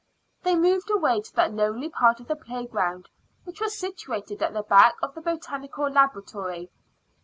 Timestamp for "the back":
4.51-4.95